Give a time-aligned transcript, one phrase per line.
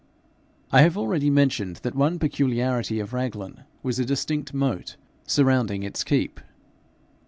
[0.71, 4.95] I have already mentioned that one peculiarity of Raglan was a distinct moat
[5.27, 6.39] surrounding its keep.